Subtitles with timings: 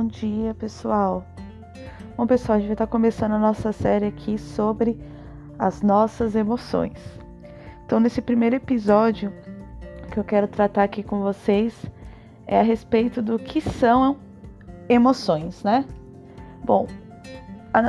[0.00, 1.22] bom dia pessoal.
[2.16, 4.98] Bom pessoal, a gente vai estar começando a nossa série aqui sobre
[5.58, 6.98] as nossas emoções.
[7.84, 9.30] Então, nesse primeiro episódio
[10.10, 11.84] que eu quero tratar aqui com vocês
[12.46, 14.16] é a respeito do que são
[14.88, 15.84] emoções, né?
[16.64, 16.86] Bom,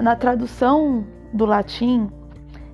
[0.03, 2.09] na tradução do latim,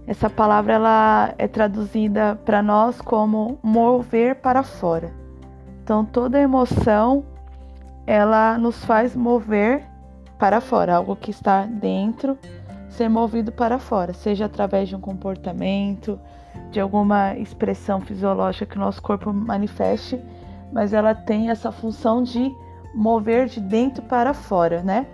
[0.08, 5.14] essa palavra ela é traduzida para nós como mover para fora.
[5.84, 7.37] Então, toda emoção
[8.08, 9.86] ela nos faz mover
[10.40, 12.38] para fora, algo que está dentro
[12.90, 16.20] ser movido para fora, seja através de um comportamento,
[16.72, 20.20] de alguma expressão fisiológica que o nosso corpo manifeste,
[20.72, 22.52] mas ela tem essa função de
[22.96, 25.06] mover de dentro para fora, né?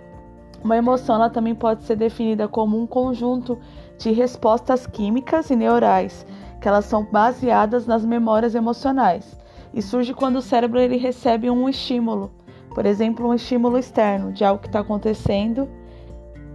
[0.62, 3.58] Uma emoção ela também pode ser definida como um conjunto
[3.98, 6.26] de respostas químicas e neurais,
[6.60, 9.38] que elas são baseadas nas memórias emocionais.
[9.74, 12.30] E surge quando o cérebro ele recebe um estímulo,
[12.74, 15.68] por exemplo, um estímulo externo de algo que está acontecendo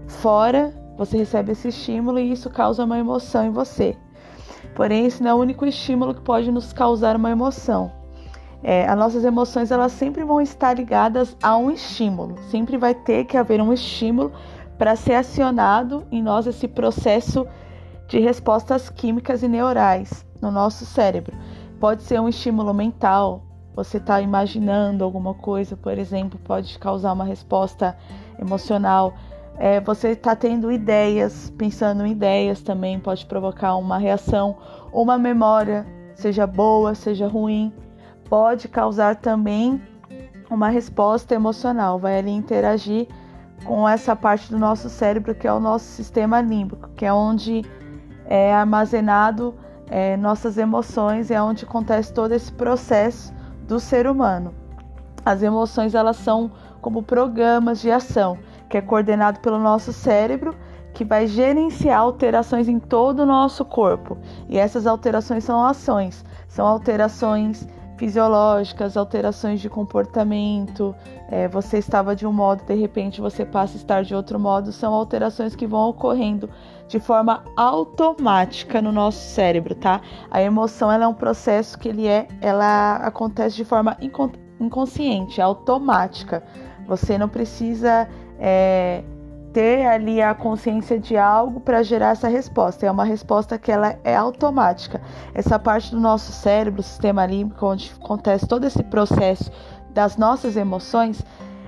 [0.08, 3.96] fora, você recebe esse estímulo e isso causa uma emoção em você.
[4.76, 7.92] Porém, esse não é o único estímulo que pode nos causar uma emoção.
[8.62, 12.36] É, as nossas emoções elas sempre vão estar ligadas a um estímulo.
[12.50, 14.34] Sempre vai ter que haver um estímulo
[14.78, 17.48] para ser acionado em nós esse processo
[18.08, 21.38] de respostas químicas e neurais no nosso cérebro.
[21.80, 23.44] Pode ser um estímulo mental,
[23.84, 27.98] você está imaginando alguma coisa, por exemplo, pode causar uma resposta
[28.38, 29.14] emocional.
[29.58, 34.58] É, você está tendo ideias, pensando em ideias também pode provocar uma reação,
[34.92, 37.74] uma memória, seja boa, seja ruim,
[38.30, 39.82] pode causar também
[40.50, 43.08] uma resposta emocional, vai ali interagir
[43.64, 47.64] com essa parte do nosso cérebro que é o nosso sistema límbico, que é onde
[48.26, 49.56] é armazenado
[49.90, 53.39] é, nossas emoções, é onde acontece todo esse processo
[53.70, 54.52] do ser humano.
[55.24, 60.56] As emoções elas são como programas de ação, que é coordenado pelo nosso cérebro,
[60.92, 64.18] que vai gerenciar alterações em todo o nosso corpo.
[64.50, 67.68] E essas alterações são ações, são alterações
[68.00, 70.96] fisiológicas, alterações de comportamento.
[71.30, 74.72] É, você estava de um modo, de repente você passa a estar de outro modo.
[74.72, 76.50] São alterações que vão ocorrendo
[76.88, 80.02] de forma automática no nosso cérebro, tá?
[80.32, 83.98] A emoção ela é um processo que ele é, ela acontece de forma
[84.60, 86.42] inconsciente, automática.
[86.88, 88.08] Você não precisa
[88.40, 89.04] é,
[89.54, 92.86] ter ali a consciência de algo para gerar essa resposta.
[92.86, 95.02] É uma resposta que ela é automática.
[95.34, 99.52] Essa parte do nosso cérebro, sistema límbico, onde acontece todo esse processo
[99.92, 101.24] das nossas emoções,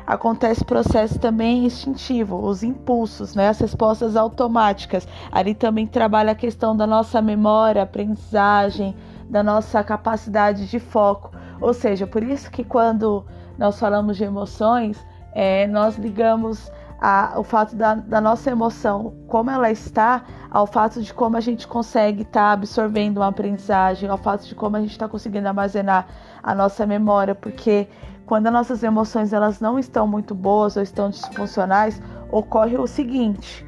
[0.06, 5.08] acontece processo também instintivo, os impulsos, né, as respostas automáticas.
[5.32, 8.96] Ali também trabalha a questão da nossa memória, aprendizagem,
[9.30, 11.32] da nossa capacidade de foco.
[11.60, 13.26] Ou seja, por isso que quando
[13.58, 14.98] nós falamos de emoções,
[15.34, 16.72] é, nós ligamos
[17.02, 21.40] a, o fato da, da, nossa emoção, como ela está, ao fato de como a
[21.40, 25.48] gente consegue estar tá absorvendo uma aprendizagem, ao fato de como a gente está conseguindo
[25.48, 26.06] armazenar
[26.44, 27.88] a nossa memória, porque
[28.28, 32.00] quando as nossas emoções elas não estão muito boas ou estão disfuncionais,
[32.32, 33.66] ocorre o seguinte: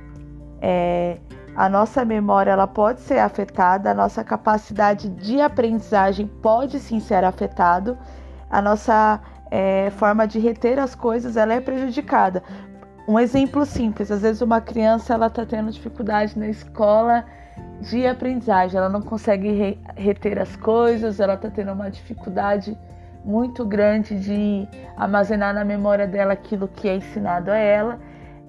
[0.61, 1.17] é,
[1.55, 7.23] a nossa memória ela pode ser afetada, a nossa capacidade de aprendizagem pode sim ser
[7.23, 7.97] afetado,
[8.47, 12.43] a nossa é, forma de reter as coisas ela é prejudicada,
[13.07, 17.25] um exemplo simples, às vezes uma criança ela está tendo dificuldade na escola
[17.81, 22.77] de aprendizagem, ela não consegue re reter as coisas, ela está tendo uma dificuldade
[23.25, 27.99] muito grande de armazenar na memória dela aquilo que é ensinado a ela.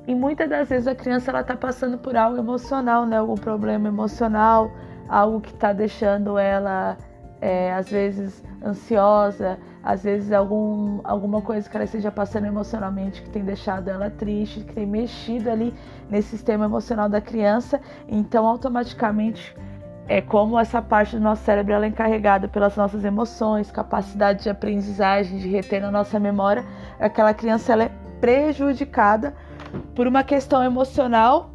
[0.07, 3.17] E muitas das vezes a criança ela está passando por algo emocional, né?
[3.17, 4.71] algum problema emocional,
[5.09, 6.97] algo que está deixando ela
[7.41, 13.29] é, às vezes ansiosa, às vezes algum, alguma coisa que ela esteja passando emocionalmente que
[13.29, 15.75] tem deixado ela triste, que tem mexido ali
[16.09, 19.55] nesse sistema emocional da criança, então automaticamente
[20.07, 24.51] é como essa parte do nosso cérebro ela é encarregada pelas nossas emoções, capacidade de
[24.51, 26.65] aprendizagem, de reter na nossa memória,
[26.99, 29.35] aquela criança ela é prejudicada
[29.95, 31.51] por uma questão emocional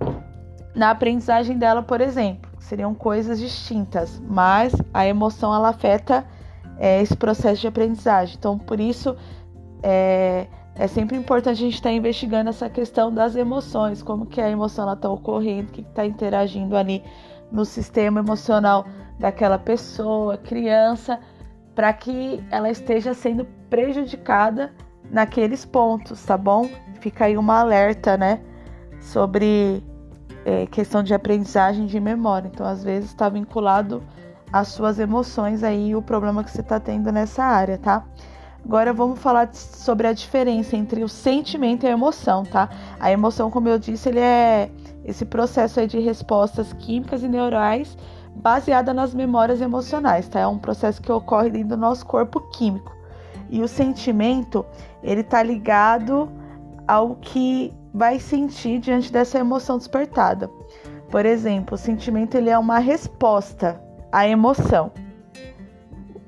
[0.76, 2.50] na aprendizagem dela, por exemplo.
[2.60, 6.26] Seriam coisas distintas, mas a emoção ela afeta
[6.78, 8.36] é, esse processo de aprendizagem.
[8.38, 9.16] Então, por isso,
[9.82, 14.40] é, é sempre importante a gente estar tá investigando essa questão das emoções, como que
[14.40, 17.04] a emoção está ocorrendo, o que está interagindo ali
[17.52, 18.86] no sistema emocional
[19.20, 21.20] daquela pessoa, criança,
[21.76, 24.72] para que ela esteja sendo prejudicada
[25.12, 26.70] naqueles pontos, tá bom?
[27.00, 28.42] Fica aí uma alerta, né,
[29.00, 29.84] sobre
[30.46, 32.50] é, questão de aprendizagem de memória.
[32.54, 34.04] Então, às vezes está vinculado
[34.52, 38.04] as suas emoções aí, o problema que você está tendo nessa área, tá?
[38.66, 42.70] Agora vamos falar sobre a diferença entre o sentimento e a emoção, tá?
[43.00, 44.70] A emoção, como eu disse, ele é
[45.06, 47.98] esse processo de respostas químicas e neurais
[48.36, 50.40] baseada nas memórias emocionais, tá?
[50.42, 52.96] É um processo que ocorre dentro do nosso corpo químico.
[53.50, 54.66] E o sentimento,
[55.02, 56.30] ele tá ligado
[56.88, 60.50] ao que vai sentir diante dessa emoção despertada.
[61.10, 63.82] Por exemplo, o sentimento ele é uma resposta
[64.12, 64.92] à emoção.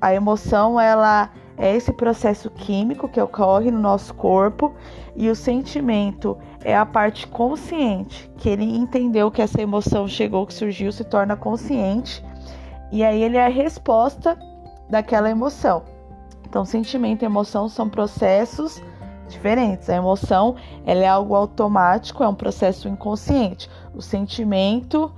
[0.00, 4.74] A emoção ela é esse processo químico que ocorre no nosso corpo
[5.14, 10.54] e o sentimento é a parte consciente, que ele entendeu que essa emoção chegou, que
[10.54, 12.24] surgiu, se torna consciente
[12.90, 14.38] e aí ele é a resposta
[14.90, 15.82] daquela emoção.
[16.46, 18.82] Então, sentimento e emoção são processos
[19.32, 19.90] diferentes.
[19.90, 20.54] A emoção
[20.86, 23.68] ela é algo automático, é um processo inconsciente.
[23.94, 25.12] O sentimento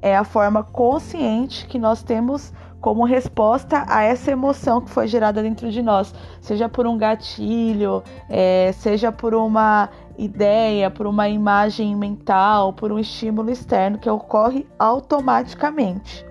[0.00, 5.42] é a forma consciente que nós temos como resposta a essa emoção que foi gerada
[5.42, 11.96] dentro de nós, seja por um gatilho, é, seja por uma ideia, por uma imagem
[11.96, 16.24] mental, por um estímulo externo que ocorre automaticamente,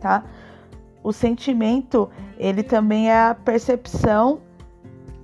[0.00, 0.24] tá?
[1.02, 2.08] O sentimento,
[2.38, 4.40] ele também é a percepção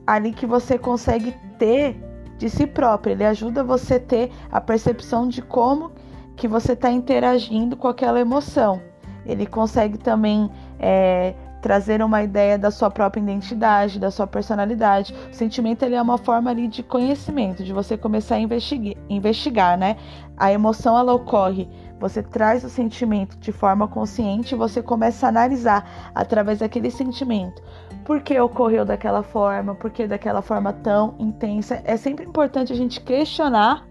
[0.07, 1.97] ali que você consegue ter
[2.39, 3.13] de si próprio.
[3.13, 5.93] Ele ajuda você a ter a percepção de como
[6.37, 8.81] que você está interagindo com aquela emoção.
[9.25, 15.15] Ele consegue também é, trazer uma ideia da sua própria identidade, da sua personalidade.
[15.31, 19.79] O sentimento ele é uma forma ali de conhecimento, de você começar a investigar, investigar,
[19.79, 19.97] né?
[20.37, 21.69] A emoção ela ocorre,
[22.01, 27.63] você traz o sentimento de forma consciente, você começa a analisar através daquele sentimento.
[28.05, 29.77] Por que ocorreu daquela forma?
[29.77, 31.81] Por que daquela forma tão intensa?
[31.85, 33.87] É sempre importante a gente questionar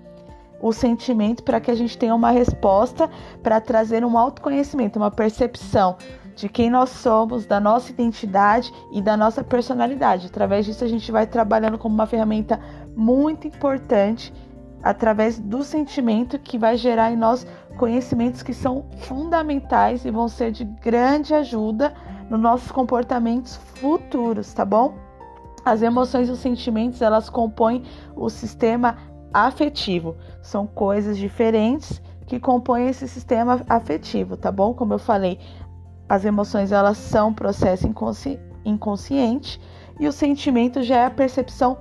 [0.61, 3.09] o sentimento para que a gente tenha uma resposta
[3.41, 5.95] para trazer um autoconhecimento, uma percepção
[6.41, 10.25] de quem nós somos, da nossa identidade e da nossa personalidade.
[10.25, 12.59] Através disso, a gente vai trabalhando como uma ferramenta
[12.95, 14.33] muito importante
[14.81, 17.45] através do sentimento que vai gerar em nós
[17.77, 21.93] conhecimentos que são fundamentais e vão ser de grande ajuda
[22.27, 24.95] nos nossos comportamentos futuros, tá bom?
[25.63, 27.83] As emoções e os sentimentos, elas compõem
[28.15, 28.97] o sistema
[29.31, 30.17] afetivo.
[30.41, 34.73] São coisas diferentes que compõem esse sistema afetivo, tá bom?
[34.73, 35.37] Como eu falei,
[36.11, 39.61] as emoções elas são processo inconsci inconsciente
[39.97, 41.77] e o sentimento já é a percepção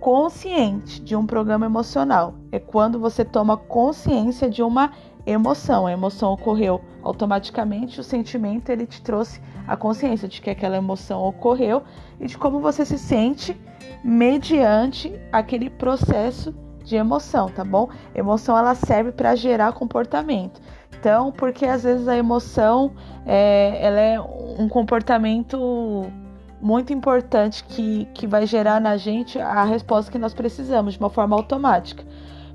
[0.00, 2.32] consciente de um programa emocional.
[2.50, 4.92] É quando você toma consciência de uma
[5.26, 5.86] emoção.
[5.86, 11.22] A emoção ocorreu automaticamente, o sentimento ele te trouxe a consciência de que aquela emoção
[11.22, 11.82] ocorreu
[12.18, 13.54] e de como você se sente
[14.02, 16.54] mediante aquele processo
[16.90, 17.88] de emoção, tá bom?
[18.14, 20.60] Emoção ela serve para gerar comportamento.
[20.98, 22.92] Então, porque às vezes a emoção
[23.24, 26.12] é, ela é um comportamento
[26.60, 31.08] muito importante que, que vai gerar na gente a resposta que nós precisamos de uma
[31.08, 32.04] forma automática.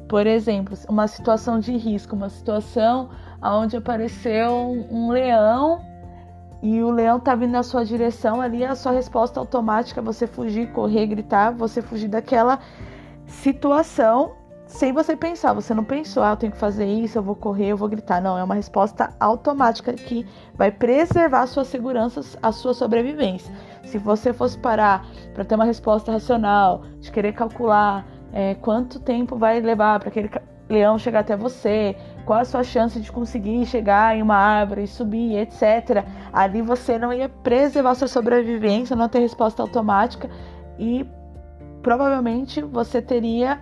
[0.08, 3.10] Por exemplo, uma situação de risco, uma situação
[3.42, 5.82] onde apareceu um leão
[6.62, 10.28] e o leão tá vindo na sua direção, ali a sua resposta automática é você
[10.28, 12.60] fugir, correr, gritar, você fugir daquela
[13.28, 14.36] situação
[14.68, 15.54] sem você pensar.
[15.54, 18.22] Você não pensou, ah, eu tenho que fazer isso, eu vou correr, eu vou gritar.
[18.22, 20.26] Não, é uma resposta automática que
[20.56, 23.54] vai preservar a sua segurança, a sua sobrevivência.
[23.84, 29.38] Se você fosse parar para ter uma resposta racional, de querer calcular é, quanto tempo
[29.38, 30.30] vai levar para aquele
[30.68, 31.96] leão chegar até você,
[32.26, 36.04] qual a sua chance de conseguir chegar em uma árvore, subir, etc.
[36.34, 40.30] Ali você não ia preservar sua sobrevivência, não ter resposta automática
[40.80, 41.06] e
[41.86, 43.62] provavelmente você teria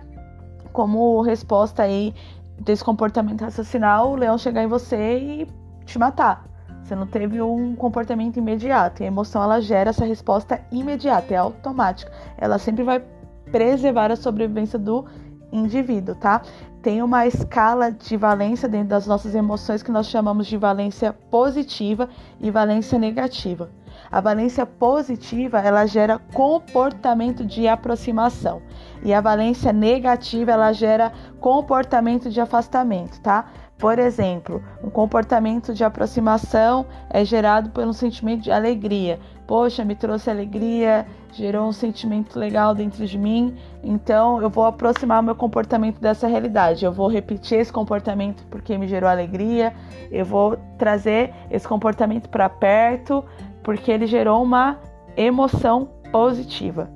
[0.72, 2.14] como resposta aí
[2.58, 5.48] desse comportamento raciocinal o leão chegar em você e
[5.84, 6.42] te matar.
[6.82, 9.02] Você não teve um comportamento imediato.
[9.02, 12.10] E a emoção ela gera essa resposta imediata, é automática.
[12.38, 13.04] Ela sempre vai
[13.52, 15.04] preservar a sobrevivência do
[15.52, 16.40] indivíduo, tá?
[16.80, 22.08] Tem uma escala de valência dentro das nossas emoções que nós chamamos de valência positiva
[22.40, 23.68] e valência negativa.
[24.10, 28.62] A valência positiva, ela gera comportamento de aproximação
[29.02, 33.46] e a valência negativa, ela gera comportamento de afastamento, tá?
[33.76, 39.18] Por exemplo, um comportamento de aproximação é gerado por um sentimento de alegria.
[39.46, 45.22] Poxa, me trouxe alegria, gerou um sentimento legal dentro de mim, então eu vou aproximar
[45.22, 46.84] meu comportamento dessa realidade.
[46.84, 49.74] Eu vou repetir esse comportamento porque me gerou alegria,
[50.10, 53.24] eu vou trazer esse comportamento para perto
[53.64, 54.78] porque ele gerou uma
[55.16, 56.88] emoção positiva.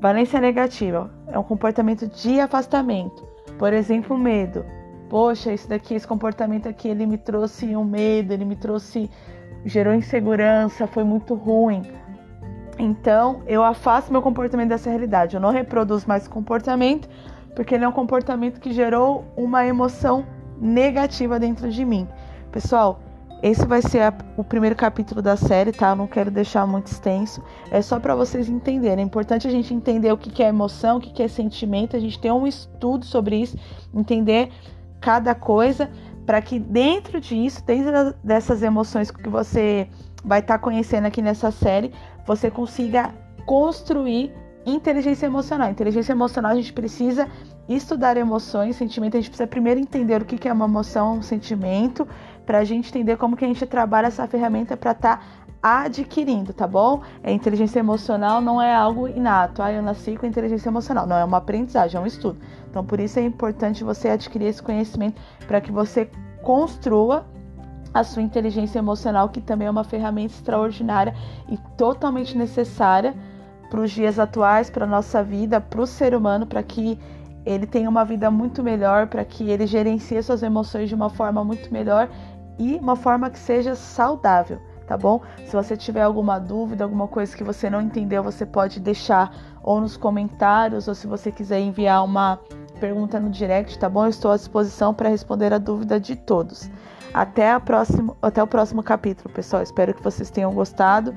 [0.00, 3.26] Valência negativa é um comportamento de afastamento.
[3.58, 4.64] Por exemplo, medo.
[5.10, 9.10] Poxa, esse daqui, esse comportamento aqui, ele me trouxe um medo, ele me trouxe,
[9.64, 11.82] gerou insegurança, foi muito ruim.
[12.78, 15.36] Então, eu afasto meu comportamento dessa realidade.
[15.36, 17.08] Eu não reproduzo mais o comportamento,
[17.54, 20.24] porque ele é um comportamento que gerou uma emoção
[20.58, 22.08] negativa dentro de mim.
[22.50, 23.00] Pessoal,
[23.42, 25.90] esse vai ser a, o primeiro capítulo da série, tá?
[25.90, 27.42] Eu não quero deixar muito extenso.
[27.70, 29.02] É só para vocês entenderem.
[29.02, 31.96] É importante a gente entender o que, que é emoção, o que, que é sentimento.
[31.96, 33.58] A gente ter um estudo sobre isso,
[33.92, 34.48] entender
[35.00, 35.90] cada coisa,
[36.24, 39.88] para que dentro disso, dentro dessas emoções que você
[40.24, 41.92] vai estar tá conhecendo aqui nessa série,
[42.24, 43.12] você consiga
[43.44, 44.32] construir
[44.64, 45.68] inteligência emocional.
[45.68, 47.28] Inteligência emocional a gente precisa
[47.68, 49.16] estudar emoções, sentimento.
[49.16, 52.06] A gente precisa primeiro entender o que é uma emoção, um sentimento
[52.44, 55.24] para a gente entender como que a gente trabalha essa ferramenta para estar tá
[55.62, 57.02] adquirindo, tá bom?
[57.22, 59.62] A inteligência emocional não é algo inato.
[59.62, 61.06] Ah, eu nasci com inteligência emocional.
[61.06, 62.38] Não, é uma aprendizagem, é um estudo.
[62.68, 66.10] Então, por isso é importante você adquirir esse conhecimento para que você
[66.42, 67.24] construa
[67.94, 71.14] a sua inteligência emocional, que também é uma ferramenta extraordinária
[71.48, 73.14] e totalmente necessária
[73.70, 76.98] para os dias atuais, para a nossa vida, para o ser humano, para que
[77.44, 81.44] ele tenha uma vida muito melhor, para que ele gerencie suas emoções de uma forma
[81.44, 82.08] muito melhor
[82.58, 85.20] e uma forma que seja saudável, tá bom?
[85.46, 89.80] Se você tiver alguma dúvida, alguma coisa que você não entendeu, você pode deixar ou
[89.80, 92.38] nos comentários, ou se você quiser enviar uma
[92.80, 94.04] pergunta no direct, tá bom?
[94.04, 96.70] Eu estou à disposição para responder a dúvida de todos.
[97.14, 99.62] Até, a próximo, até o próximo capítulo, pessoal.
[99.62, 101.14] Espero que vocês tenham gostado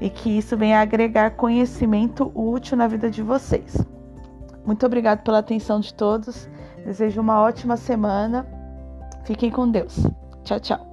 [0.00, 3.97] e que isso venha agregar conhecimento útil na vida de vocês.
[4.68, 6.46] Muito obrigado pela atenção de todos.
[6.84, 8.46] Desejo uma ótima semana.
[9.24, 10.06] Fiquem com Deus.
[10.44, 10.87] Tchau, tchau.